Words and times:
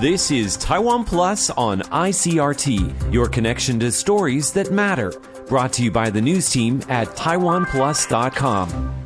This 0.00 0.30
is 0.30 0.56
Taiwan 0.56 1.04
Plus 1.04 1.50
on 1.50 1.80
ICRT, 1.80 3.12
your 3.12 3.28
connection 3.28 3.78
to 3.80 3.92
stories 3.92 4.50
that 4.54 4.72
matter. 4.72 5.12
Brought 5.46 5.74
to 5.74 5.82
you 5.82 5.90
by 5.90 6.08
the 6.08 6.22
news 6.22 6.48
team 6.48 6.80
at 6.88 7.08
TaiwanPlus.com. 7.08 8.99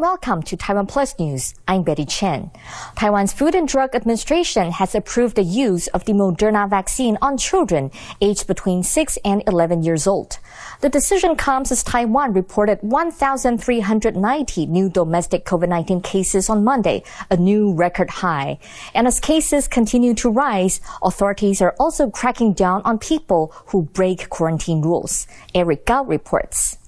Welcome 0.00 0.44
to 0.44 0.56
Taiwan 0.56 0.86
Plus 0.86 1.18
News. 1.18 1.56
I'm 1.66 1.82
Betty 1.82 2.04
Chen. 2.04 2.52
Taiwan's 2.94 3.32
Food 3.32 3.56
and 3.56 3.66
Drug 3.66 3.96
Administration 3.96 4.70
has 4.70 4.94
approved 4.94 5.34
the 5.34 5.42
use 5.42 5.88
of 5.88 6.04
the 6.04 6.12
Moderna 6.12 6.70
vaccine 6.70 7.18
on 7.20 7.36
children 7.36 7.90
aged 8.20 8.46
between 8.46 8.84
6 8.84 9.18
and 9.24 9.42
11 9.48 9.82
years 9.82 10.06
old. 10.06 10.38
The 10.82 10.88
decision 10.88 11.34
comes 11.34 11.72
as 11.72 11.82
Taiwan 11.82 12.32
reported 12.32 12.78
1,390 12.82 14.66
new 14.66 14.88
domestic 14.88 15.44
COVID-19 15.44 16.04
cases 16.04 16.48
on 16.48 16.62
Monday, 16.62 17.02
a 17.28 17.36
new 17.36 17.74
record 17.74 18.08
high. 18.08 18.60
And 18.94 19.08
as 19.08 19.18
cases 19.18 19.66
continue 19.66 20.14
to 20.14 20.30
rise, 20.30 20.80
authorities 21.02 21.60
are 21.60 21.74
also 21.80 22.08
cracking 22.08 22.52
down 22.52 22.82
on 22.84 23.00
people 23.00 23.52
who 23.66 23.82
break 23.82 24.28
quarantine 24.28 24.80
rules. 24.80 25.26
Eric 25.56 25.86
Gao 25.86 26.04
reports 26.04 26.78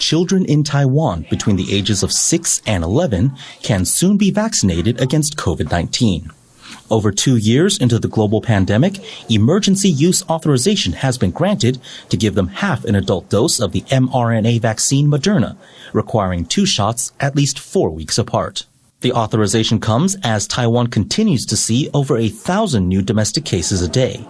children 0.00 0.44
in 0.46 0.64
Taiwan 0.64 1.26
between 1.30 1.56
the 1.56 1.72
ages 1.72 2.02
of 2.02 2.12
6 2.12 2.62
and 2.66 2.82
11 2.82 3.32
can 3.62 3.84
soon 3.84 4.16
be 4.16 4.30
vaccinated 4.30 5.00
against 5.00 5.36
COVID-19. 5.36 6.30
Over 6.90 7.12
two 7.12 7.36
years 7.36 7.78
into 7.78 8.00
the 8.00 8.08
global 8.08 8.40
pandemic, 8.40 8.98
emergency 9.30 9.88
use 9.88 10.24
authorization 10.28 10.94
has 10.94 11.18
been 11.18 11.30
granted 11.30 11.80
to 12.08 12.16
give 12.16 12.34
them 12.34 12.48
half 12.48 12.84
an 12.84 12.96
adult 12.96 13.28
dose 13.28 13.60
of 13.60 13.70
the 13.70 13.82
mRNA 13.82 14.60
vaccine 14.60 15.06
Moderna, 15.06 15.56
requiring 15.92 16.44
two 16.44 16.66
shots 16.66 17.12
at 17.20 17.36
least 17.36 17.60
four 17.60 17.90
weeks 17.90 18.18
apart. 18.18 18.66
The 19.00 19.12
authorization 19.12 19.80
comes 19.80 20.16
as 20.22 20.46
Taiwan 20.46 20.88
continues 20.88 21.46
to 21.46 21.56
see 21.56 21.88
over 21.94 22.18
a 22.18 22.28
thousand 22.28 22.86
new 22.86 23.00
domestic 23.00 23.46
cases 23.46 23.80
a 23.80 23.88
day. 23.88 24.22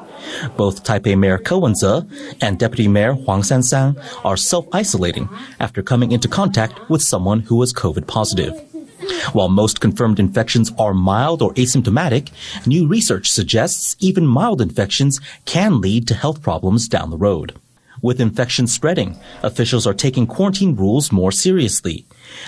Both 0.57 0.85
Taipei 0.85 1.19
Mayor 1.19 1.39
Ko 1.39 1.59
Wen-je 1.59 2.03
and 2.41 2.57
Deputy 2.57 2.87
Mayor 2.87 3.15
Huang 3.15 3.43
Shan-shan 3.43 3.97
are 4.25 4.37
self-isolating 4.37 5.29
after 5.59 5.83
coming 5.83 6.13
into 6.13 6.29
contact 6.29 6.89
with 6.89 7.03
someone 7.03 7.41
who 7.41 7.57
was 7.57 7.73
COVID 7.73 8.07
positive. 8.07 8.55
While 9.33 9.49
most 9.49 9.81
confirmed 9.81 10.21
infections 10.21 10.71
are 10.79 10.95
mild 10.95 11.43
or 11.43 11.53
asymptomatic, 11.55 12.31
new 12.65 12.87
research 12.87 13.29
suggests 13.29 13.97
even 13.99 14.25
mild 14.25 14.61
infections 14.61 15.21
can 15.47 15.81
lead 15.81 16.07
to 16.09 16.15
health 16.15 16.43
problems 16.43 16.87
down 16.87 17.11
the 17.11 17.19
road. 17.19 17.59
With 18.03 18.21
infection 18.21 18.67
spreading, 18.67 19.19
officials 19.43 19.87
are 19.87 19.93
taking 19.93 20.27
quarantine 20.27 20.75
rules 20.75 21.13
more 21.13 21.31
seriously. 21.31 22.07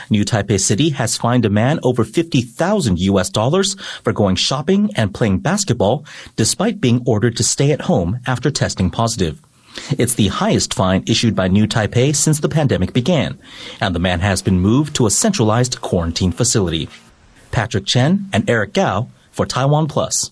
New 0.08 0.24
Taipei 0.24 0.58
City 0.58 0.90
has 0.90 1.18
fined 1.18 1.44
a 1.44 1.50
man 1.50 1.78
over 1.82 2.04
50,000 2.04 2.98
US 2.98 3.28
dollars 3.28 3.74
for 4.02 4.12
going 4.14 4.36
shopping 4.36 4.90
and 4.96 5.12
playing 5.12 5.40
basketball 5.40 6.06
despite 6.36 6.80
being 6.80 7.02
ordered 7.04 7.36
to 7.36 7.42
stay 7.42 7.70
at 7.70 7.82
home 7.82 8.20
after 8.26 8.50
testing 8.50 8.90
positive. 8.90 9.42
It's 9.98 10.14
the 10.14 10.28
highest 10.28 10.72
fine 10.72 11.04
issued 11.06 11.34
by 11.34 11.48
New 11.48 11.66
Taipei 11.66 12.14
since 12.14 12.40
the 12.40 12.48
pandemic 12.48 12.92
began, 12.92 13.38
and 13.80 13.94
the 13.94 14.00
man 14.00 14.20
has 14.20 14.42
been 14.42 14.60
moved 14.60 14.94
to 14.96 15.06
a 15.06 15.10
centralized 15.10 15.80
quarantine 15.80 16.32
facility. 16.32 16.88
Patrick 17.50 17.86
Chen 17.86 18.28
and 18.32 18.48
Eric 18.48 18.72
Gao 18.72 19.08
for 19.30 19.46
Taiwan 19.46 19.86
Plus. 19.86 20.30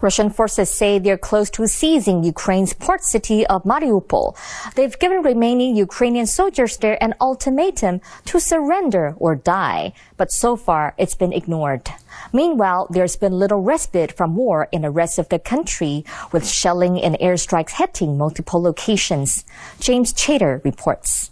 Russian 0.00 0.30
forces 0.30 0.70
say 0.70 0.98
they're 0.98 1.18
close 1.18 1.50
to 1.50 1.66
seizing 1.66 2.24
Ukraine's 2.24 2.72
port 2.72 3.04
city 3.04 3.46
of 3.46 3.64
Mariupol. 3.64 4.36
They've 4.74 4.98
given 4.98 5.22
remaining 5.22 5.76
Ukrainian 5.76 6.26
soldiers 6.26 6.76
there 6.76 7.02
an 7.02 7.14
ultimatum 7.20 8.00
to 8.26 8.40
surrender 8.40 9.14
or 9.18 9.34
die, 9.34 9.92
but 10.16 10.32
so 10.32 10.56
far 10.56 10.94
it's 10.98 11.14
been 11.14 11.32
ignored. 11.32 11.88
Meanwhile, 12.32 12.88
there's 12.90 13.16
been 13.16 13.32
little 13.32 13.62
respite 13.62 14.12
from 14.12 14.36
war 14.36 14.68
in 14.72 14.82
the 14.82 14.90
rest 14.90 15.18
of 15.18 15.28
the 15.28 15.38
country, 15.38 16.04
with 16.32 16.48
shelling 16.48 17.00
and 17.02 17.16
airstrikes 17.18 17.72
hitting 17.72 18.18
multiple 18.18 18.60
locations. 18.62 19.44
James 19.80 20.12
Chater 20.12 20.60
reports. 20.64 21.30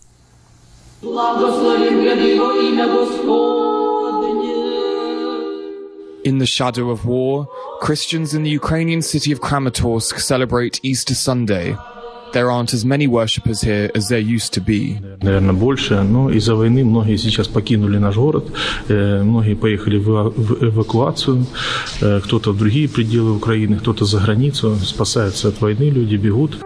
In 6.26 6.38
the 6.38 6.46
shadow 6.46 6.92
of 6.92 7.06
war, 7.06 7.48
Christians 7.82 8.36
in 8.36 8.44
the 8.44 8.52
Ukrainian 8.52 9.02
city 9.02 9.32
of 9.32 9.40
Kramatorsk 9.42 10.20
celebrate 10.20 10.80
Easter 10.84 11.16
Sunday. 11.16 11.76
There 12.34 12.50
aren't 12.50 12.74
as 12.74 12.86
many 12.86 13.08
worshippers 13.08 13.60
here 13.62 13.90
as 13.94 14.08
there 14.08 14.20
used 14.20 14.54
to 14.54 14.62
be. 14.62 15.00
Наверное, 15.22 15.54
больше, 15.54 16.02
но 16.04 16.30
из-за 16.30 16.56
войны 16.56 16.86
многие 16.86 17.18
сейчас 17.18 17.48
покинули 17.48 17.98
наш 17.98 18.16
город, 18.16 18.52
многие 18.88 19.56
поехали 19.56 19.98
в 19.98 20.64
эвакуацию, 20.64 21.46
кто-то 21.98 22.52
в 22.54 22.58
другие 22.58 22.88
пределы 22.88 23.36
Украины, 23.36 23.78
кто-то 23.80 24.06
за 24.06 24.20
границу, 24.20 24.78
спасаются 24.78 25.50
от 25.50 25.60
войны, 25.60 25.90
люди 25.90 26.16
бегут. 26.16 26.62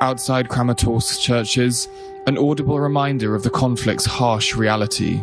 Outside 0.00 0.48
Kramatorsk's 0.48 1.18
churches, 1.18 1.88
an 2.26 2.36
audible 2.36 2.78
reminder 2.78 3.34
of 3.34 3.42
the 3.44 3.50
conflict's 3.50 4.04
harsh 4.04 4.54
reality. 4.56 5.22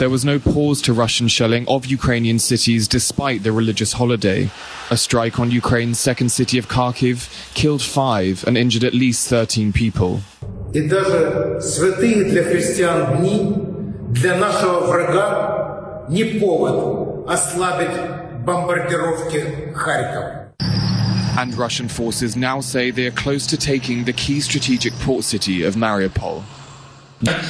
There 0.00 0.10
was 0.10 0.26
no 0.26 0.38
pause 0.38 0.82
to 0.82 0.92
Russian 0.92 1.26
shelling 1.26 1.66
of 1.68 1.86
Ukrainian 1.86 2.38
cities 2.38 2.86
despite 2.86 3.42
the 3.44 3.52
religious 3.52 3.94
holiday. 3.94 4.50
A 4.90 4.96
strike 4.96 5.40
on 5.40 5.50
Ukraine's 5.50 5.98
second 5.98 6.28
city 6.30 6.58
of 6.58 6.68
Kharkiv 6.68 7.28
killed 7.54 7.80
five 7.80 8.44
and 8.46 8.58
injured 8.58 8.84
at 8.84 8.92
least 8.92 9.26
13 9.28 9.72
people. 9.72 10.20
И 10.74 10.82
даже 10.82 11.58
святые 11.62 12.24
для 12.24 12.44
христиан 12.44 13.18
дни 13.18 13.54
для 14.10 14.36
нашего 14.36 14.86
врага 14.86 16.06
не 16.10 16.24
повод 16.24 17.26
ослабить 17.26 17.96
бомбардировки 18.44 19.72
Харькова. 19.74 20.52
And 21.38 21.54
Russian 21.54 21.88
forces 21.88 22.36
now 22.36 22.60
say 22.60 22.90
they 22.90 23.06
are 23.06 23.18
close 23.24 23.46
to 23.46 23.56
taking 23.56 24.04
the 24.04 24.12
key 24.12 24.40
strategic 24.40 24.92
port 25.00 25.24
city 25.24 25.62
of 25.64 25.74
Mariupol. 25.74 26.42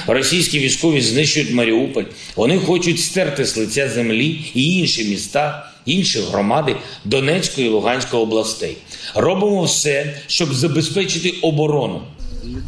Російські 0.08 0.60
військові 0.60 1.02
знищують 1.02 1.54
Маріуполь. 1.54 2.04
Вони 2.36 2.60
хочуть 2.60 3.00
стерти 3.00 3.46
з 3.46 3.58
лиця 3.58 3.90
землі 3.90 4.40
і 4.54 4.78
інші 4.78 5.04
міста, 5.04 5.72
інші 5.86 6.20
громади 6.32 6.76
Донецької 7.06 7.68
і 7.68 7.70
Луганської 7.70 8.24
областей. 8.24 8.78
Робимо 9.16 9.64
все, 9.64 10.16
щоб 10.28 10.54
забезпечити 10.54 11.34
оборону. 11.42 12.02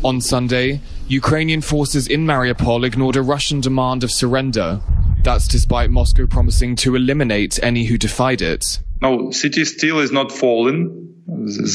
On 0.03 0.21
Sunday, 0.21 0.79
Ukrainian 1.09 1.61
forces 1.61 2.07
in 2.15 2.21
Mariupol 2.31 2.85
ignored 2.85 3.17
a 3.17 3.23
Russian 3.35 3.59
demand 3.69 4.03
of 4.03 4.11
surrender. 4.11 4.79
That's 5.23 5.47
despite 5.47 5.89
Moscow 5.89 6.25
promising 6.27 6.75
to 6.83 6.95
eliminate 6.95 7.53
any 7.69 7.83
who 7.89 7.97
defied 7.97 8.41
it. 8.41 8.63
No, 9.01 9.31
city 9.31 9.63
still 9.65 9.99
is 9.99 10.11
not 10.11 10.31
fallen. 10.31 10.75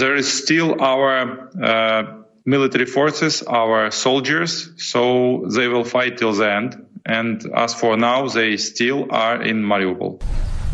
There 0.00 0.15
is 0.15 0.28
still 0.43 0.81
our 0.81 1.10
uh, 1.62 2.03
military 2.48 2.86
forces, 2.86 3.42
our 3.42 3.91
soldiers, 3.91 4.70
so 4.76 5.44
they 5.54 5.69
will 5.69 5.84
fight 5.84 6.16
till 6.16 6.32
the 6.32 6.50
end. 6.50 6.86
And 7.04 7.44
as 7.54 7.75
for 7.75 7.97
now, 7.97 8.26
they 8.28 8.56
still 8.56 9.06
are 9.10 9.42
in 9.42 9.62
Mariupol. 9.62 10.22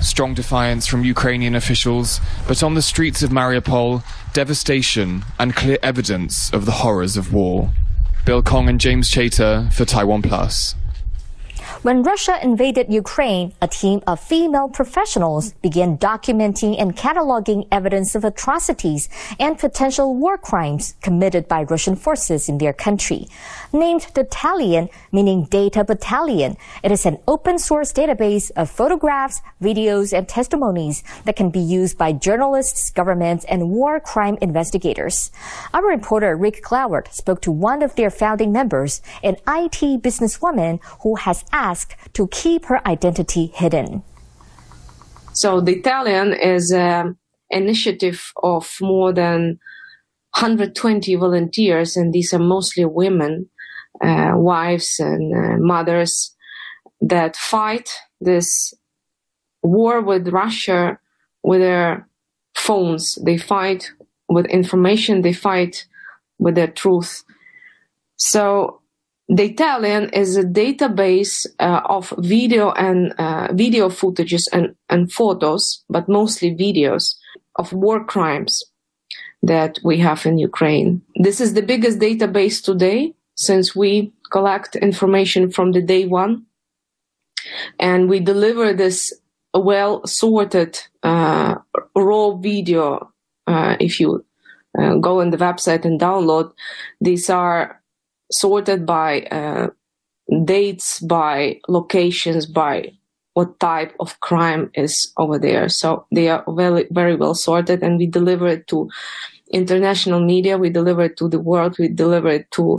Strong 0.01 0.35
defiance 0.35 0.87
from 0.87 1.05
Ukrainian 1.05 1.55
officials, 1.57 2.21
but 2.47 2.63
on 2.63 2.75
the 2.75 2.83
streets 2.83 3.23
of 3.25 3.31
Mariupol, 3.31 4.05
devastation 4.33 5.25
and 5.41 5.57
clear 5.57 5.79
evidence 5.83 6.53
of 6.53 6.65
the 6.65 6.77
horrors 6.83 7.17
of 7.17 7.33
war. 7.33 7.73
Bill 8.25 8.43
Kong 8.43 8.69
and 8.69 8.81
James 8.81 9.09
Chater 9.09 9.69
for 9.73 9.85
Taiwan 9.85 10.23
Plus. 10.23 10.77
When 11.85 12.03
Russia 12.03 12.39
invaded 12.43 12.91
Ukraine, 12.91 13.53
a 13.61 13.69
team 13.69 14.01
of 14.07 14.19
female 14.19 14.71
professionals 14.71 15.53
began 15.61 15.99
documenting 15.99 16.81
and 16.81 16.97
cataloging 16.97 17.69
evidence 17.71 18.15
of 18.15 18.25
atrocities 18.25 19.11
and 19.39 19.59
potential 19.59 20.17
war 20.17 20.39
crimes 20.39 20.95
committed 21.03 21.47
by 21.47 21.65
Russian 21.65 21.95
forces 21.95 22.49
in 22.49 22.57
their 22.57 22.73
country. 22.73 23.29
Named 23.71 24.01
Datalion, 24.15 24.89
meaning 25.13 25.45
Data 25.45 25.85
Battalion, 25.85 26.57
it 26.83 26.91
is 26.91 27.05
an 27.05 27.19
open 27.29 27.59
source 27.59 27.93
database 27.93 28.51
of 28.57 28.71
photographs, 28.71 29.43
videos, 29.61 30.17
and 30.17 30.27
testimonies 30.27 31.05
that 31.27 31.37
can 31.37 31.51
be 31.51 31.61
used 31.61 31.99
by 31.99 32.13
journalists, 32.13 32.93
governments, 32.93 33.45
and 33.45 33.69
war 33.69 34.01
crime 34.01 34.39
investigators. 34.41 35.31
Our 35.75 35.87
reporter 35.87 36.35
Rick 36.35 36.63
Cloward 36.63 37.13
spoke 37.13 37.43
to 37.43 37.53
one 37.53 37.83
of 37.83 37.95
their 37.97 38.09
founding 38.09 38.53
members, 38.53 39.03
an 39.23 39.37
IT 39.47 40.01
businesswoman 40.01 40.81
who 41.03 41.17
has 41.17 41.45
asked 41.53 41.74
to 42.13 42.29
keep 42.29 42.67
her 42.67 42.87
identity 42.87 43.47
hidden. 43.55 44.03
So 45.33 45.61
Datalion 45.61 46.39
is 46.41 46.73
an 46.73 47.17
initiative 47.51 48.33
of 48.43 48.71
more 48.81 49.13
than 49.13 49.59
120 50.37 51.15
volunteers, 51.17 51.97
and 51.97 52.13
these 52.13 52.33
are 52.33 52.39
mostly 52.39 52.85
women, 52.85 53.49
uh, 54.03 54.33
wives 54.35 54.97
and 54.99 55.35
uh, 55.35 55.57
mothers 55.59 56.35
that 57.01 57.37
fight 57.37 57.89
this 58.21 58.75
war 59.63 60.01
with 60.01 60.29
Russia 60.29 60.99
with 61.43 61.61
their 61.61 62.09
phones. 62.57 63.19
They 63.25 63.37
fight 63.37 63.91
with 64.29 64.47
information. 64.47 65.23
They 65.23 65.33
fight 65.33 65.87
with 66.39 66.55
their 66.55 66.69
truth. 66.69 67.23
So 68.17 68.81
Datalion 69.31 70.13
is 70.13 70.37
a 70.37 70.45
database 70.45 71.47
uh, 71.59 71.81
of 71.87 72.13
video 72.19 72.73
and 72.73 73.13
uh, 73.19 73.49
video 73.53 73.89
footages 73.89 74.43
and, 74.53 74.75
and 74.91 75.11
photos, 75.11 75.83
but 75.89 76.09
mostly 76.09 76.55
videos 76.55 77.15
of 77.57 77.73
war 77.73 78.05
crimes 78.05 78.63
that 79.43 79.79
we 79.83 79.99
have 79.99 80.27
in 80.27 80.39
Ukraine. 80.39 81.01
This 81.17 81.41
is 81.41 81.55
the 81.55 81.63
biggest 81.63 81.99
database 81.99 82.63
today 82.63 83.15
since 83.35 83.75
we 83.75 84.13
collect 84.31 84.77
information 84.77 85.51
from 85.51 85.73
the 85.73 85.81
day 85.83 86.07
one 86.07 86.45
and 87.81 88.09
we 88.11 88.21
deliver 88.21 88.73
this 88.75 89.13
well 89.55 90.07
sorted 90.07 90.79
uh, 91.03 91.55
raw 91.97 92.37
video. 92.37 93.11
Uh, 93.47 93.77
if 93.81 94.01
you 94.01 94.25
uh, 94.79 94.97
go 94.97 95.21
on 95.21 95.31
the 95.31 95.37
website 95.37 95.85
and 95.85 96.01
download, 96.01 96.53
these 97.01 97.31
are 97.31 97.81
sorted 98.35 98.85
by 98.87 99.23
uh, 99.23 99.69
dates, 100.45 101.01
by 101.01 101.61
locations, 101.69 102.47
by 102.47 102.93
what 103.35 103.59
type 103.59 103.95
of 103.99 104.19
crime 104.21 104.71
is 104.75 105.13
over 105.19 105.39
there. 105.39 105.69
So 105.69 106.07
they 106.13 106.29
are 106.29 106.45
very, 106.49 106.87
very 106.91 107.17
well 107.17 107.35
sorted 107.35 107.83
and 107.83 107.99
we 107.99 108.07
deliver 108.07 108.47
it 108.49 108.67
to 108.69 108.89
international 109.53 110.25
media. 110.25 110.57
We 110.57 110.71
deliver 110.71 111.03
it 111.03 111.17
to 111.19 111.29
the 111.29 111.41
world. 111.41 111.77
We 111.79 111.89
deliver 111.89 112.29
it 112.29 112.51
to 112.53 112.77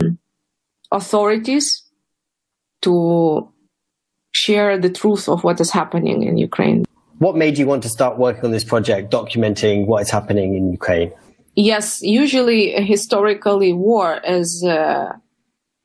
authorities 0.90 1.82
to 2.82 3.48
share 4.32 4.78
the 4.78 4.90
truth 4.90 5.28
of 5.28 5.44
what 5.44 5.60
is 5.60 5.70
happening 5.70 6.22
in 6.22 6.36
Ukraine. 6.38 6.84
What 7.18 7.36
made 7.36 7.56
you 7.58 7.66
want 7.66 7.82
to 7.84 7.88
start 7.88 8.18
working 8.18 8.44
on 8.44 8.50
this 8.50 8.64
project, 8.64 9.10
documenting 9.10 9.86
what 9.86 10.02
is 10.02 10.10
happening 10.10 10.54
in 10.54 10.70
Ukraine? 10.70 11.12
Yes, 11.54 12.02
usually 12.02 12.72
historically 12.84 13.72
war 13.72 14.20
is 14.26 14.62
uh, 14.62 15.12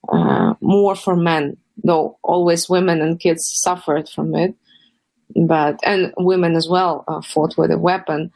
uh, 0.10 0.54
more 0.62 0.96
for 0.96 1.16
men, 1.16 1.58
though 1.84 2.18
always 2.24 2.70
women 2.70 3.02
and 3.02 3.20
kids 3.20 3.50
suffered 3.62 4.10
from 4.10 4.36
it. 4.36 4.56
But 5.36 5.80
and 5.84 6.14
women 6.18 6.56
as 6.56 6.68
well 6.68 7.06
uh, 7.08 7.22
fought 7.22 7.58
with 7.58 7.72
a 7.72 7.78
weapon. 7.78 8.32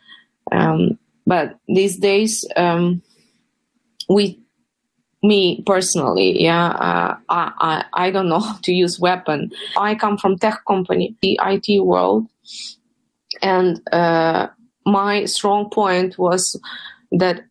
Um, 0.51 0.97
but 1.27 1.59
these 1.67 1.97
days, 1.97 2.47
um, 2.55 3.01
we, 4.07 4.39
me 5.21 5.63
personally, 5.65 6.41
yeah, 6.41 6.67
uh, 6.67 7.17
I, 7.27 7.51
I 7.59 8.05
I 8.05 8.11
don't 8.11 8.29
know 8.29 8.39
how 8.47 8.57
to 8.63 8.71
use 8.71 8.99
weapon. 8.99 9.51
I 9.77 9.95
come 9.95 10.17
from 10.17 10.37
tech 10.37 10.61
company, 10.67 11.15
the 11.21 11.39
IT 11.43 11.83
world, 11.83 12.27
and 13.41 13.81
uh, 13.91 14.47
my 14.85 15.25
strong 15.25 15.69
point 15.69 16.17
was 16.17 16.59
that 17.11 17.43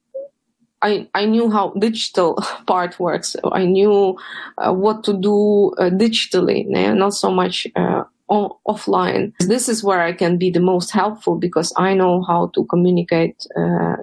I, 0.84 1.08
I 1.14 1.24
knew 1.24 1.50
how 1.50 1.70
digital 1.70 2.34
part 2.66 3.00
works. 3.00 3.34
I 3.52 3.64
knew 3.64 4.18
uh, 4.58 4.72
what 4.72 5.02
to 5.04 5.14
do 5.14 5.72
uh, 5.78 5.88
digitally, 5.88 6.66
not 6.66 7.14
so 7.14 7.30
much 7.30 7.66
uh, 7.74 8.04
offline. 8.30 9.32
This 9.40 9.68
is 9.68 9.82
where 9.82 10.02
I 10.02 10.12
can 10.12 10.36
be 10.36 10.50
the 10.50 10.60
most 10.60 10.90
helpful 10.90 11.36
because 11.36 11.72
I 11.76 11.94
know 11.94 12.22
how 12.22 12.50
to 12.54 12.64
communicate 12.66 13.46
uh, 13.56 13.96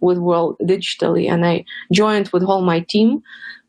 with 0.00 0.18
world 0.18 0.56
digitally, 0.62 1.30
and 1.30 1.44
I 1.44 1.64
joined 1.92 2.28
with 2.32 2.44
all 2.44 2.62
my 2.62 2.80
team. 2.80 3.22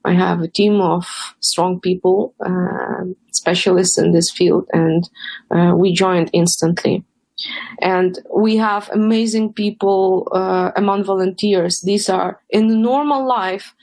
I 0.06 0.14
have 0.14 0.42
a 0.42 0.48
team 0.48 0.80
of 0.80 1.06
strong 1.42 1.82
people, 1.82 2.34
uh, 2.46 3.04
specialists 3.34 3.98
in 3.98 4.14
this 4.14 4.32
field, 4.32 4.70
and 4.72 5.10
uh, 5.52 5.74
we 5.76 5.92
joined 5.92 6.30
instantly. 6.32 7.04
And 7.82 8.20
we 8.36 8.58
have 8.58 8.90
amazing 8.92 9.54
people 9.54 10.28
uh, 10.32 10.72
among 10.76 11.04
volunteers. 11.04 11.82
These 11.82 12.10
are 12.10 12.40
in 12.50 12.82
normal 12.82 13.28
life, 13.28 13.76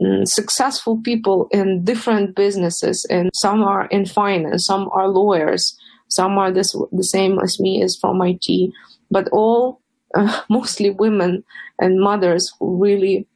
mm, 0.00 0.26
successful 0.28 1.00
people 1.02 1.48
in 1.50 1.84
different 1.84 2.36
businesses, 2.36 3.06
and 3.10 3.30
some 3.34 3.62
are 3.62 3.86
in 3.86 4.06
finance, 4.06 4.66
some 4.66 4.88
are 4.92 5.08
lawyers, 5.08 5.78
some 6.08 6.38
are 6.38 6.50
this, 6.50 6.76
the 6.92 7.04
same 7.04 7.38
as 7.38 7.58
me, 7.58 7.82
is 7.82 7.96
from 7.96 8.20
IT, 8.22 8.72
but 9.10 9.28
all 9.32 9.80
uh, 10.14 10.42
mostly 10.48 10.90
women 10.90 11.44
and 11.78 12.00
mothers 12.00 12.52
who 12.58 12.76
really 12.76 13.26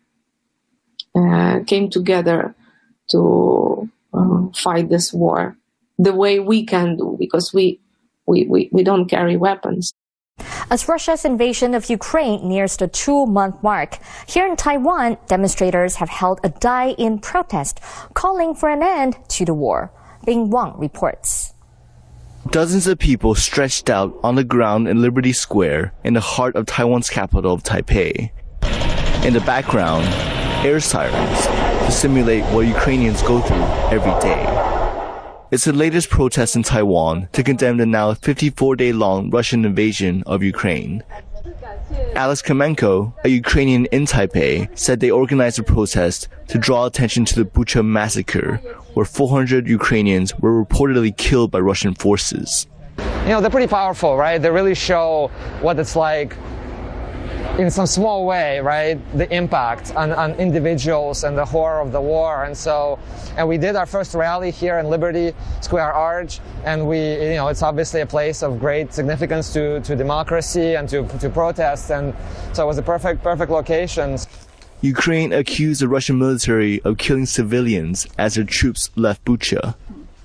uh, 1.14 1.60
came 1.66 1.88
together 1.88 2.54
to 3.10 3.88
uh, 4.12 4.46
fight 4.54 4.88
this 4.88 5.12
war 5.12 5.56
the 5.98 6.12
way 6.12 6.40
we 6.40 6.64
can 6.64 6.96
do 6.96 7.16
because 7.18 7.52
we 7.54 7.78
we, 8.26 8.46
we, 8.46 8.68
we 8.72 8.82
don't 8.82 9.06
carry 9.06 9.36
weapons. 9.36 9.92
As 10.70 10.88
Russia's 10.88 11.24
invasion 11.24 11.74
of 11.74 11.90
Ukraine 11.90 12.48
nears 12.48 12.76
the 12.76 12.88
two 12.88 13.26
month 13.26 13.62
mark, 13.62 13.98
here 14.26 14.46
in 14.46 14.56
Taiwan, 14.56 15.16
demonstrators 15.28 15.96
have 15.96 16.08
held 16.08 16.40
a 16.42 16.48
die 16.48 16.90
in 16.98 17.18
protest, 17.18 17.80
calling 18.14 18.54
for 18.54 18.68
an 18.68 18.82
end 18.82 19.16
to 19.28 19.44
the 19.44 19.54
war. 19.54 19.92
Bing 20.24 20.50
Wang 20.50 20.74
reports. 20.78 21.52
Dozens 22.50 22.86
of 22.86 22.98
people 22.98 23.34
stretched 23.34 23.88
out 23.88 24.18
on 24.22 24.34
the 24.34 24.44
ground 24.44 24.88
in 24.88 25.00
Liberty 25.00 25.32
Square 25.32 25.94
in 26.02 26.14
the 26.14 26.20
heart 26.20 26.56
of 26.56 26.66
Taiwan's 26.66 27.08
capital 27.08 27.52
of 27.52 27.62
Taipei. 27.62 28.30
In 29.24 29.32
the 29.32 29.40
background, 29.40 30.06
air 30.64 30.80
sirens 30.80 31.46
to 31.86 31.90
simulate 31.90 32.44
what 32.52 32.66
Ukrainians 32.66 33.22
go 33.22 33.40
through 33.40 33.64
every 33.90 34.12
day. 34.20 34.73
It's 35.54 35.66
the 35.66 35.72
latest 35.72 36.10
protest 36.10 36.56
in 36.56 36.64
Taiwan 36.64 37.28
to 37.30 37.44
condemn 37.44 37.76
the 37.76 37.86
now 37.86 38.12
54 38.12 38.74
day 38.74 38.92
long 38.92 39.30
Russian 39.30 39.64
invasion 39.64 40.24
of 40.26 40.42
Ukraine. 40.42 41.04
Alice 42.16 42.42
Kamenko, 42.42 43.12
a 43.24 43.28
Ukrainian 43.28 43.86
in 43.92 44.04
Taipei, 44.04 44.68
said 44.76 44.98
they 44.98 45.12
organized 45.12 45.58
the 45.58 45.62
protest 45.62 46.26
to 46.48 46.58
draw 46.58 46.86
attention 46.86 47.24
to 47.26 47.36
the 47.36 47.44
Bucha 47.44 47.86
massacre, 47.86 48.56
where 48.94 49.06
400 49.06 49.68
Ukrainians 49.68 50.36
were 50.40 50.60
reportedly 50.60 51.16
killed 51.16 51.52
by 51.52 51.60
Russian 51.60 51.94
forces. 51.94 52.66
You 52.98 53.28
know, 53.28 53.40
they're 53.40 53.48
pretty 53.48 53.70
powerful, 53.70 54.16
right? 54.16 54.38
They 54.42 54.50
really 54.50 54.74
show 54.74 55.30
what 55.60 55.78
it's 55.78 55.94
like 55.94 56.36
in 57.58 57.70
some 57.70 57.86
small 57.86 58.26
way, 58.26 58.58
right, 58.58 58.98
the 59.16 59.32
impact 59.32 59.94
on, 59.94 60.10
on 60.12 60.32
individuals 60.34 61.22
and 61.22 61.38
the 61.38 61.44
horror 61.44 61.80
of 61.80 61.92
the 61.92 62.00
war. 62.00 62.44
And 62.44 62.56
so, 62.56 62.98
and 63.36 63.48
we 63.48 63.58
did 63.58 63.76
our 63.76 63.86
first 63.86 64.14
rally 64.14 64.50
here 64.50 64.78
in 64.78 64.86
Liberty 64.90 65.32
Square 65.60 65.92
Arch, 65.92 66.40
and 66.64 66.88
we, 66.88 66.98
you 66.98 67.34
know, 67.34 67.48
it's 67.48 67.62
obviously 67.62 68.00
a 68.00 68.06
place 68.06 68.42
of 68.42 68.58
great 68.58 68.92
significance 68.92 69.52
to, 69.52 69.80
to 69.82 69.94
democracy 69.94 70.74
and 70.74 70.88
to, 70.88 71.06
to 71.18 71.30
protest. 71.30 71.92
And 71.92 72.12
so 72.52 72.64
it 72.64 72.66
was 72.66 72.78
a 72.78 72.82
perfect, 72.82 73.22
perfect 73.22 73.52
location. 73.52 74.18
Ukraine 74.80 75.32
accused 75.32 75.80
the 75.80 75.88
Russian 75.88 76.18
military 76.18 76.82
of 76.82 76.98
killing 76.98 77.26
civilians 77.26 78.06
as 78.18 78.34
their 78.34 78.44
troops 78.44 78.90
left 78.96 79.24
Bucha. 79.24 79.76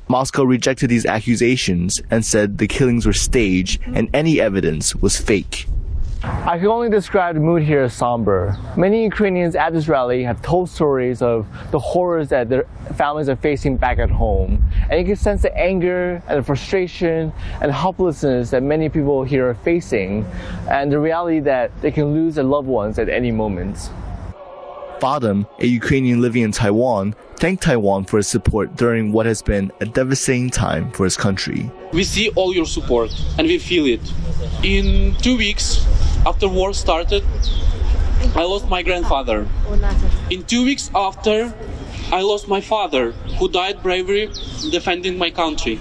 Moscow 0.07 0.43
rejected 0.43 0.89
these 0.89 1.05
accusations 1.05 2.01
and 2.09 2.25
said 2.25 2.57
the 2.57 2.67
killings 2.67 3.05
were 3.05 3.13
staged 3.13 3.79
and 3.85 4.09
any 4.11 4.41
evidence 4.41 4.95
was 4.95 5.15
fake. 5.15 5.67
I 6.21 6.57
can 6.57 6.67
only 6.67 6.89
describe 6.89 7.35
the 7.35 7.41
mood 7.41 7.63
here 7.63 7.83
as 7.83 7.93
somber. 7.93 8.57
Many 8.75 9.03
Ukrainians 9.03 9.55
at 9.55 9.71
this 9.71 9.87
rally 9.87 10.23
have 10.23 10.41
told 10.41 10.69
stories 10.69 11.21
of 11.21 11.47
the 11.71 11.79
horrors 11.79 12.27
that 12.29 12.49
their 12.49 12.65
families 12.95 13.29
are 13.29 13.37
facing 13.37 13.77
back 13.77 13.99
at 13.99 14.09
home. 14.09 14.61
And 14.89 14.99
you 14.99 15.05
can 15.05 15.15
sense 15.15 15.43
the 15.43 15.57
anger 15.57 16.21
and 16.27 16.39
the 16.39 16.43
frustration 16.43 17.31
and 17.61 17.71
helplessness 17.71 18.49
that 18.49 18.63
many 18.63 18.89
people 18.89 19.23
here 19.23 19.47
are 19.47 19.53
facing, 19.53 20.25
and 20.69 20.91
the 20.91 20.99
reality 20.99 21.39
that 21.41 21.71
they 21.81 21.91
can 21.91 22.13
lose 22.13 22.35
their 22.35 22.43
loved 22.43 22.67
ones 22.67 22.99
at 22.99 23.07
any 23.07 23.31
moment. 23.31 23.89
Fadim, 24.99 25.47
a 25.59 25.65
Ukrainian 25.65 26.19
living 26.19 26.41
in 26.41 26.51
Taiwan, 26.51 27.15
thanked 27.37 27.63
Taiwan 27.63 28.03
for 28.03 28.19
its 28.19 28.27
support 28.27 28.75
during 28.75 29.13
what 29.13 29.25
has 29.25 29.41
been 29.41 29.71
a 29.79 29.85
devastating 29.85 30.49
time 30.49 30.91
for 30.91 31.05
his 31.05 31.15
country. 31.15 31.71
We 31.93 32.03
see 32.03 32.29
all 32.35 32.53
your 32.53 32.65
support 32.65 33.09
and 33.37 33.47
we 33.47 33.59
feel 33.59 33.85
it. 33.85 34.01
In 34.61 35.15
two 35.21 35.37
weeks 35.37 35.85
after 36.25 36.47
war 36.47 36.73
started, 36.73 37.23
I 38.35 38.43
lost 38.43 38.67
my 38.67 38.83
grandfather. 38.83 39.47
In 40.29 40.43
two 40.43 40.63
weeks 40.65 40.91
after, 40.93 41.53
I 42.11 42.21
lost 42.21 42.47
my 42.47 42.61
father, 42.61 43.11
who 43.37 43.49
died 43.49 43.81
bravely 43.81 44.29
defending 44.71 45.17
my 45.17 45.29
country. 45.29 45.79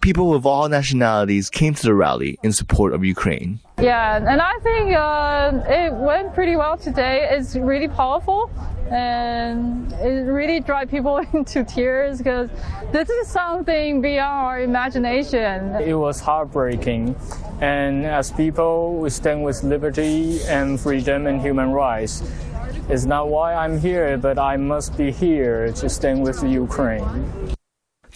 People 0.00 0.34
of 0.34 0.46
all 0.46 0.68
nationalities 0.68 1.50
came 1.50 1.74
to 1.74 1.82
the 1.82 1.94
rally 1.94 2.38
in 2.42 2.52
support 2.52 2.92
of 2.92 3.04
Ukraine. 3.04 3.60
Yeah, 3.80 4.16
and 4.16 4.40
I 4.40 4.54
think 4.62 4.94
uh, 4.94 5.62
it 5.68 5.92
went 5.92 6.32
pretty 6.34 6.56
well 6.56 6.76
today. 6.76 7.28
It's 7.30 7.56
really 7.56 7.88
powerful 7.88 8.50
and 8.90 9.92
it 9.94 10.30
really 10.30 10.60
drives 10.60 10.90
people 10.90 11.18
into 11.32 11.64
tears 11.64 12.18
because 12.18 12.50
this 12.92 13.08
is 13.08 13.28
something 13.28 14.00
beyond 14.00 14.46
our 14.46 14.60
imagination. 14.60 15.74
It 15.76 15.94
was 15.94 16.20
heartbreaking, 16.20 17.16
and 17.60 18.06
as 18.06 18.30
people, 18.30 18.94
we 18.94 19.10
stand 19.10 19.42
with 19.44 19.62
liberty 19.62 20.42
and 20.44 20.80
freedom 20.80 21.26
and 21.26 21.40
human 21.40 21.72
rights. 21.72 22.22
It's 22.88 23.04
not 23.04 23.28
why 23.28 23.54
I'm 23.54 23.80
here, 23.80 24.16
but 24.16 24.38
I 24.38 24.56
must 24.56 24.96
be 24.96 25.10
here 25.10 25.72
to 25.72 25.88
stand 25.88 26.22
with 26.22 26.42
Ukraine. 26.44 27.04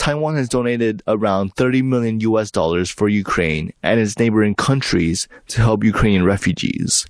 Taiwan 0.00 0.36
has 0.36 0.48
donated 0.48 1.02
around 1.06 1.56
30 1.56 1.82
million 1.82 2.20
US 2.20 2.50
dollars 2.50 2.88
for 2.88 3.08
Ukraine 3.08 3.72
and 3.82 4.00
its 4.00 4.18
neighboring 4.18 4.54
countries 4.54 5.28
to 5.48 5.60
help 5.60 5.84
Ukrainian 5.84 6.24
refugees. 6.24 7.06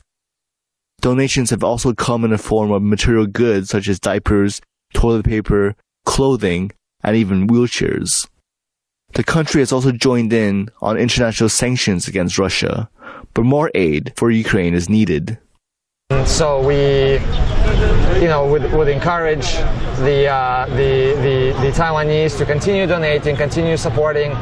Donations 1.01 1.49
have 1.49 1.65
also 1.65 1.95
come 1.95 2.25
in 2.25 2.31
the 2.31 2.37
form 2.39 2.71
of 2.71 2.83
material 2.83 3.27
goods 3.27 3.71
such 3.71 3.89
as 3.89 3.99
diapers, 3.99 4.61
toilet 4.93 5.25
paper, 5.25 5.75
clothing, 6.05 6.73
and 7.03 7.17
even 7.17 7.49
wheelchairs. 7.49 8.29
The 9.15 9.25
country 9.25 9.63
has 9.63 9.73
also 9.73 9.93
joined 9.93 10.33
in 10.33 10.69
on 10.83 10.99
international 10.99 11.49
sanctions 11.49 12.07
against 12.07 12.39
Russia, 12.39 12.91
but 13.33 13.45
more 13.45 13.71
aid 13.75 14.13
for 14.17 14.31
Ukraine 14.31 14.75
is 14.75 14.91
needed. 14.91 15.39
So 16.27 16.61
we, 16.61 17.15
you 18.21 18.29
know, 18.29 18.47
would, 18.51 18.71
would 18.73 18.89
encourage 18.89 19.47
the, 20.01 20.27
uh, 20.27 20.67
the, 20.71 21.15
the, 21.23 21.61
the 21.63 21.73
Taiwanese 21.73 22.37
to 22.39 22.45
continue 22.45 22.87
donating, 22.87 23.37
continue 23.37 23.79
supporting. 23.79 24.37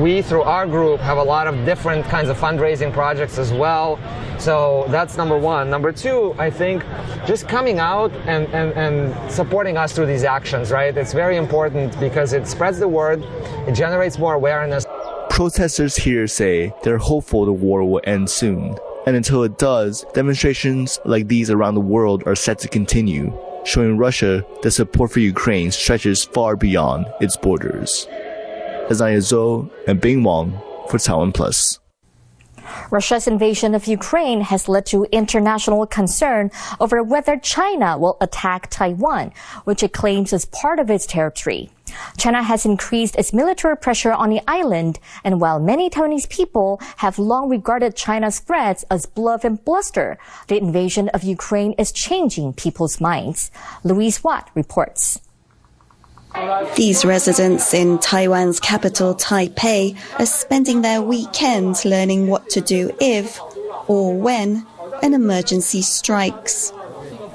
We, 0.00 0.22
through 0.22 0.42
our 0.42 0.66
group, 0.66 1.00
have 1.00 1.18
a 1.18 1.22
lot 1.22 1.48
of 1.48 1.64
different 1.64 2.04
kinds 2.06 2.28
of 2.28 2.38
fundraising 2.38 2.92
projects 2.92 3.36
as 3.36 3.52
well. 3.52 3.98
So 4.44 4.84
that's 4.88 5.16
number 5.16 5.38
one. 5.38 5.70
Number 5.70 5.90
two, 5.90 6.34
I 6.36 6.50
think 6.50 6.84
just 7.26 7.48
coming 7.48 7.78
out 7.78 8.12
and, 8.26 8.46
and, 8.48 8.74
and 8.74 9.32
supporting 9.32 9.78
us 9.78 9.94
through 9.94 10.04
these 10.04 10.22
actions, 10.22 10.70
right? 10.70 10.94
It's 10.94 11.14
very 11.14 11.38
important 11.38 11.98
because 11.98 12.34
it 12.34 12.46
spreads 12.46 12.78
the 12.78 12.86
word, 12.86 13.22
it 13.66 13.72
generates 13.72 14.18
more 14.18 14.34
awareness. 14.34 14.84
Protesters 15.30 15.96
here 15.96 16.26
say 16.26 16.74
they're 16.82 16.98
hopeful 16.98 17.46
the 17.46 17.54
war 17.54 17.82
will 17.84 18.02
end 18.04 18.28
soon. 18.28 18.76
And 19.06 19.16
until 19.16 19.44
it 19.44 19.56
does, 19.56 20.04
demonstrations 20.12 21.00
like 21.06 21.28
these 21.28 21.48
around 21.48 21.74
the 21.74 21.80
world 21.80 22.22
are 22.26 22.36
set 22.36 22.58
to 22.58 22.68
continue, 22.68 23.32
showing 23.64 23.96
Russia 23.96 24.44
that 24.60 24.72
support 24.72 25.10
for 25.10 25.20
Ukraine 25.20 25.70
stretches 25.70 26.22
far 26.22 26.54
beyond 26.54 27.06
its 27.22 27.34
borders. 27.38 28.06
Isaiah 28.90 29.20
Zhou 29.20 29.70
and 29.88 30.02
Bing 30.02 30.22
Wang 30.22 30.60
for 30.90 30.98
Taiwan 30.98 31.32
Plus. 31.32 31.80
Russia's 32.90 33.26
invasion 33.26 33.74
of 33.74 33.86
Ukraine 33.86 34.42
has 34.42 34.68
led 34.68 34.86
to 34.86 35.06
international 35.12 35.86
concern 35.86 36.50
over 36.80 37.02
whether 37.02 37.36
China 37.36 37.98
will 37.98 38.16
attack 38.20 38.70
Taiwan, 38.70 39.32
which 39.64 39.82
it 39.82 39.92
claims 39.92 40.32
is 40.32 40.44
part 40.44 40.78
of 40.78 40.90
its 40.90 41.06
territory. 41.06 41.70
China 42.16 42.42
has 42.42 42.64
increased 42.64 43.16
its 43.16 43.32
military 43.32 43.76
pressure 43.76 44.12
on 44.12 44.30
the 44.30 44.40
island, 44.48 44.98
and 45.22 45.40
while 45.40 45.60
many 45.60 45.90
Taiwanese 45.90 46.28
people 46.28 46.80
have 46.98 47.18
long 47.18 47.48
regarded 47.48 47.94
China's 47.96 48.40
threats 48.40 48.84
as 48.90 49.06
bluff 49.06 49.44
and 49.44 49.64
bluster, 49.64 50.18
the 50.48 50.58
invasion 50.58 51.08
of 51.10 51.22
Ukraine 51.22 51.72
is 51.72 51.92
changing 51.92 52.54
people's 52.54 53.00
minds. 53.00 53.50
Louise 53.84 54.24
Watt 54.24 54.50
reports. 54.54 55.20
These 56.76 57.04
residents 57.04 57.72
in 57.72 57.98
Taiwan's 57.98 58.58
capital, 58.58 59.14
Taipei, 59.14 59.96
are 60.18 60.26
spending 60.26 60.82
their 60.82 61.00
weekends 61.00 61.84
learning 61.84 62.26
what 62.26 62.50
to 62.50 62.60
do 62.60 62.90
if 63.00 63.40
or 63.88 64.16
when 64.16 64.66
an 65.02 65.14
emergency 65.14 65.82
strikes. 65.82 66.72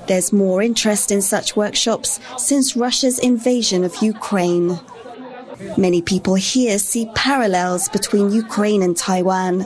There's 0.08 0.34
more 0.34 0.62
interest 0.62 1.12
in 1.12 1.22
such 1.22 1.56
workshops 1.56 2.20
since 2.38 2.76
Russia's 2.76 3.20
invasion 3.20 3.84
of 3.84 4.02
Ukraine. 4.02 4.80
Many 5.78 6.02
people 6.02 6.36
here 6.36 6.80
see 6.80 7.10
parallels 7.16 7.90
between 7.90 8.32
Ukraine 8.32 8.82
and 8.82 8.98
Taiwan, 8.98 9.62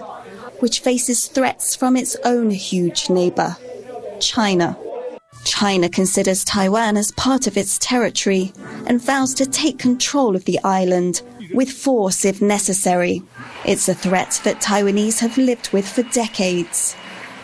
which 0.60 0.80
faces 0.82 1.28
threats 1.28 1.76
from 1.76 1.96
its 1.96 2.16
own 2.24 2.52
huge 2.52 3.10
neighbor, 3.10 3.58
China. 4.20 4.78
China 5.46 5.90
considers 5.90 6.44
Taiwan 6.44 6.98
as 6.98 7.12
part 7.12 7.48
of 7.48 7.58
its 7.58 7.78
territory 7.78 8.54
and 8.88 9.02
vows 9.02 9.34
to 9.36 9.46
take 9.46 9.78
control 9.80 10.36
of 10.36 10.46
the 10.46 10.60
island 10.64 11.22
with 11.54 11.70
force 11.72 12.26
if 12.26 12.42
necessary. 12.42 13.22
It's 13.66 13.88
a 13.88 13.94
threat 13.94 14.42
that 14.44 14.62
Taiwanese 14.62 15.20
have 15.20 15.38
lived 15.38 15.72
with 15.72 15.88
for 15.88 16.04
decades. 16.04 16.96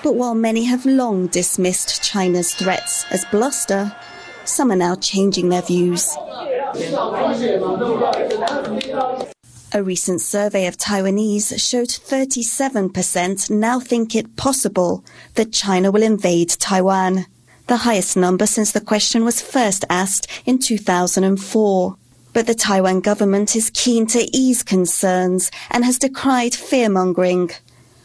But 0.02 0.16
while 0.16 0.36
many 0.36 0.64
have 0.66 0.86
long 0.86 1.28
dismissed 1.28 2.02
China's 2.02 2.54
threats 2.54 3.06
as 3.12 3.26
bluster, 3.26 3.96
some 4.46 4.72
are 4.72 4.76
now 4.76 4.96
changing 4.96 5.50
their 5.50 5.62
views. 5.62 6.16
A 9.72 9.84
recent 9.84 10.22
survey 10.22 10.66
of 10.66 10.78
Taiwanese 10.78 11.60
showed 11.60 11.90
37% 11.90 13.52
now 13.52 13.80
think 13.80 14.16
it 14.16 14.36
possible 14.36 15.04
that 15.36 15.54
China 15.54 15.92
will 15.92 16.02
invade 16.02 16.50
Taiwan 16.50 17.28
the 17.70 17.78
highest 17.78 18.18
number 18.18 18.48
since 18.48 18.72
the 18.72 18.82
question 18.82 19.24
was 19.24 19.42
first 19.42 19.86
asked 19.92 20.28
in 20.46 20.58
2004. 20.58 21.96
But 22.34 22.48
the 22.48 22.56
Taiwan 22.56 23.02
government 23.02 23.56
is 23.56 23.70
keen 23.76 24.08
to 24.08 24.28
ease 24.36 24.64
concerns 24.64 25.52
and 25.70 25.86
has 25.86 26.00
decried 26.00 26.56
fear-mongering, 26.56 27.52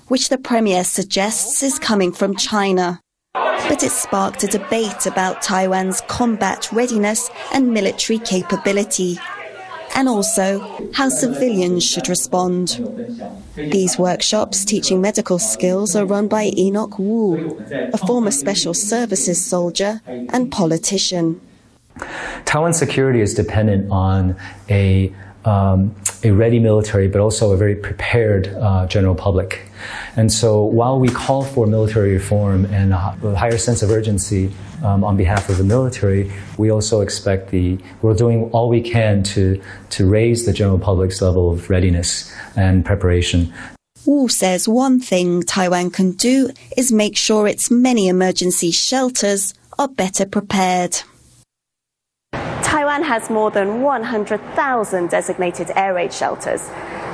which 0.08 0.28
the 0.28 0.36
premier 0.36 0.84
suggests 0.84 1.62
is 1.62 1.78
coming 1.78 2.12
from 2.12 2.36
China. 2.36 3.00
But 3.32 3.82
it 3.82 3.90
sparked 3.90 4.44
a 4.44 4.48
debate 4.48 5.06
about 5.06 5.40
Taiwan's 5.40 6.02
combat 6.08 6.70
readiness 6.70 7.30
and 7.54 7.72
military 7.72 8.18
capability 8.18 9.18
and 9.94 10.08
also 10.08 10.90
how 10.92 11.08
civilians 11.08 11.84
should 11.84 12.08
respond. 12.08 12.80
These 13.54 13.98
workshops 13.98 14.64
teaching 14.64 15.00
medical 15.00 15.38
skills 15.38 15.94
are 15.94 16.04
run 16.04 16.28
by 16.28 16.52
Enoch 16.56 16.98
Wu, 16.98 17.62
a 17.92 17.98
former 17.98 18.30
special 18.30 18.74
services 18.74 19.44
soldier 19.44 20.00
and 20.06 20.50
politician. 20.50 21.40
Taiwan's 22.44 22.78
security 22.78 23.20
is 23.20 23.34
dependent 23.34 23.90
on 23.90 24.36
a 24.68 25.14
um, 25.44 25.94
a 26.22 26.30
ready 26.30 26.58
military, 26.58 27.08
but 27.08 27.20
also 27.20 27.52
a 27.52 27.56
very 27.56 27.76
prepared 27.76 28.48
uh, 28.48 28.86
general 28.86 29.14
public. 29.14 29.68
And 30.16 30.32
so, 30.32 30.62
while 30.62 30.98
we 30.98 31.08
call 31.08 31.44
for 31.44 31.66
military 31.66 32.12
reform 32.12 32.64
and 32.66 32.92
a 32.92 33.34
higher 33.36 33.58
sense 33.58 33.82
of 33.82 33.90
urgency 33.90 34.50
um, 34.82 35.04
on 35.04 35.16
behalf 35.16 35.48
of 35.48 35.58
the 35.58 35.64
military, 35.64 36.32
we 36.56 36.70
also 36.70 37.00
expect 37.00 37.50
the 37.50 37.78
we're 38.02 38.14
doing 38.14 38.50
all 38.52 38.68
we 38.68 38.80
can 38.80 39.22
to 39.34 39.60
to 39.90 40.08
raise 40.08 40.46
the 40.46 40.52
general 40.52 40.78
public's 40.78 41.20
level 41.20 41.50
of 41.50 41.68
readiness 41.68 42.32
and 42.56 42.84
preparation. 42.84 43.52
Wu 44.06 44.28
says 44.28 44.68
one 44.68 45.00
thing 45.00 45.42
Taiwan 45.42 45.90
can 45.90 46.12
do 46.12 46.50
is 46.76 46.92
make 46.92 47.16
sure 47.16 47.46
its 47.46 47.70
many 47.70 48.08
emergency 48.08 48.70
shelters 48.70 49.54
are 49.78 49.88
better 49.88 50.26
prepared. 50.26 51.02
Taiwan 52.74 53.04
has 53.04 53.30
more 53.30 53.52
than 53.52 53.82
100,000 53.82 55.08
designated 55.08 55.70
air 55.76 55.94
raid 55.94 56.12
shelters, 56.12 56.60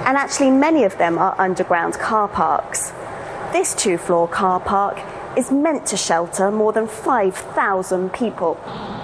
and 0.07 0.17
actually 0.17 0.51
many 0.51 0.85
of 0.85 0.97
them 0.97 1.19
are 1.19 1.39
underground 1.39 1.99
car 1.99 2.29
parks. 2.29 2.95
This 3.53 3.75
two 3.75 3.99
floor 3.99 4.27
car 4.27 4.59
park 4.59 4.99
is 5.37 5.51
meant 5.51 5.85
to 5.89 5.99
shelter 5.99 6.51
more 6.51 6.73
than 6.73 6.87
5,000 6.87 8.11
people. 8.15 8.59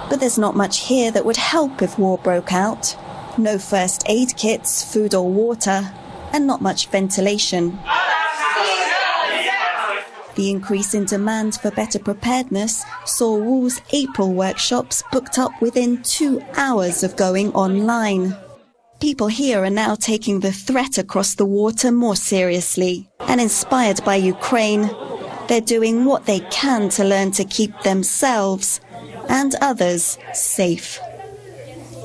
But 0.08 0.18
there's 0.18 0.38
not 0.38 0.56
much 0.56 0.86
here 0.86 1.10
that 1.10 1.26
would 1.26 1.36
help 1.36 1.82
if 1.82 1.98
war 1.98 2.16
broke 2.16 2.54
out. 2.54 2.96
No 3.36 3.58
first 3.58 4.04
aid 4.06 4.34
kits, 4.38 4.82
food 4.82 5.14
or 5.14 5.28
water, 5.30 5.92
and 6.32 6.46
not 6.46 6.62
much 6.62 6.86
ventilation. 6.86 7.78
The 10.36 10.50
increase 10.50 10.92
in 10.92 11.06
demand 11.06 11.54
for 11.56 11.70
better 11.70 11.98
preparedness 11.98 12.84
saw 13.06 13.36
Wu's 13.36 13.80
April 13.92 14.34
workshops 14.34 15.02
booked 15.10 15.38
up 15.38 15.50
within 15.62 16.02
two 16.02 16.42
hours 16.56 17.02
of 17.02 17.16
going 17.16 17.52
online. 17.54 18.36
People 19.00 19.28
here 19.28 19.64
are 19.64 19.70
now 19.70 19.94
taking 19.94 20.40
the 20.40 20.52
threat 20.52 20.98
across 20.98 21.34
the 21.34 21.46
water 21.46 21.90
more 21.90 22.16
seriously, 22.16 23.08
and 23.20 23.40
inspired 23.40 24.04
by 24.04 24.16
Ukraine, 24.16 24.90
they're 25.48 25.60
doing 25.62 26.04
what 26.04 26.26
they 26.26 26.40
can 26.50 26.90
to 26.90 27.04
learn 27.04 27.30
to 27.32 27.44
keep 27.44 27.72
themselves 27.80 28.80
and 29.28 29.54
others 29.62 30.18
safe. 30.34 31.00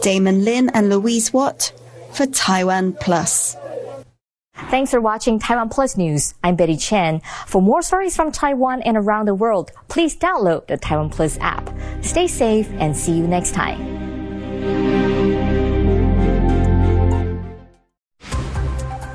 Damon 0.01 0.45
Lin 0.45 0.69
and 0.73 0.89
Louise 0.89 1.33
Watt 1.33 1.73
for 2.13 2.25
Taiwan 2.27 2.93
Plus. 2.93 3.57
Thanks 4.69 4.91
for 4.91 5.01
watching 5.01 5.39
Taiwan 5.39 5.69
Plus 5.69 5.97
News. 5.97 6.33
I'm 6.43 6.55
Betty 6.55 6.77
Chen. 6.77 7.21
For 7.47 7.61
more 7.61 7.81
stories 7.81 8.15
from 8.15 8.31
Taiwan 8.31 8.81
and 8.83 8.95
around 8.95 9.27
the 9.27 9.35
world, 9.35 9.71
please 9.87 10.15
download 10.15 10.67
the 10.67 10.77
Taiwan 10.77 11.09
Plus 11.09 11.37
app. 11.39 11.69
Stay 12.01 12.27
safe 12.27 12.69
and 12.79 12.95
see 12.95 13.13
you 13.13 13.27
next 13.27 13.53
time. 13.53 14.01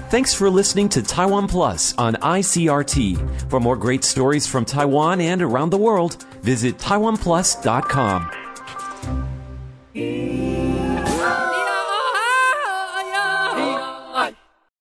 Thanks 0.08 0.32
for 0.32 0.48
listening 0.48 0.88
to 0.90 1.02
Taiwan 1.02 1.48
Plus 1.48 1.94
on 1.98 2.14
ICRT. 2.14 3.50
For 3.50 3.60
more 3.60 3.76
great 3.76 4.04
stories 4.04 4.46
from 4.46 4.64
Taiwan 4.64 5.20
and 5.20 5.42
around 5.42 5.70
the 5.70 5.78
world, 5.78 6.24
visit 6.42 6.78
taiwanplus.com. 6.78 8.30